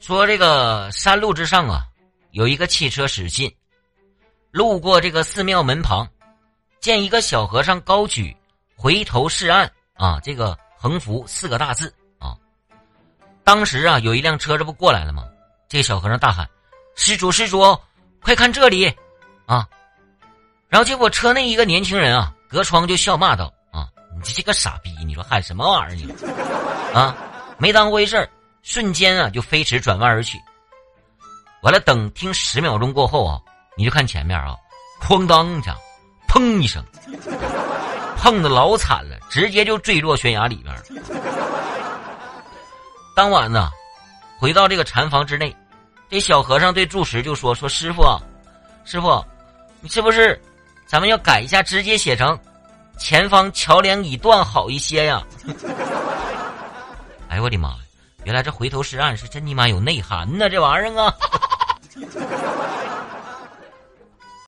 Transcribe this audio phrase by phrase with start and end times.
[0.00, 1.84] 说这个山路之上啊，
[2.30, 3.54] 有一个汽车驶进，
[4.50, 6.08] 路过这个寺庙门旁，
[6.80, 8.34] 见一个小和尚高举
[8.74, 12.34] “回头是岸”啊，这个横幅四个大字啊。
[13.44, 15.22] 当时啊，有一辆车这不过来了吗？
[15.68, 16.48] 这小和尚大喊
[16.96, 17.78] ：“施主，施主，
[18.22, 18.90] 快看这里！”
[19.44, 19.68] 啊，
[20.68, 23.86] 然后结果车内一个年轻人啊，隔窗就笑骂道：“啊，
[24.16, 26.94] 你这个傻逼，你说喊什么玩意儿你？
[26.94, 27.14] 啊，
[27.58, 28.26] 没当回事儿。”
[28.62, 30.38] 瞬间啊，就飞驰转弯而去。
[31.62, 33.40] 完了，等听十秒钟过后啊，
[33.76, 34.54] 你就看前面啊，
[35.02, 35.76] 哐当一下，
[36.28, 36.82] 砰一声，
[38.16, 40.82] 碰的老惨了，直接就坠落悬崖里边了。
[43.14, 43.70] 当晚呢，
[44.38, 45.54] 回到这个禅房之内，
[46.08, 48.20] 这小和尚对住持就说：“说师傅，啊
[48.84, 49.22] 师傅，
[49.80, 50.40] 你是不是
[50.86, 52.38] 咱们要改一下，直接写成
[52.98, 55.22] 前方桥梁已断好一些呀？”
[57.28, 57.76] 哎呦我的妈呀！
[58.24, 61.14] 原来这回头是岸是真你妈有内涵呢这玩意儿啊。